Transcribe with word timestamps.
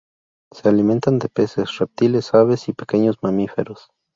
Se 0.51 0.67
alimentan 0.67 1.19
de 1.19 1.29
peces, 1.29 1.77
reptiles, 1.77 2.33
aves, 2.33 2.67
y 2.69 2.73
pequeños 2.73 3.17
mamíferos. 3.21 3.91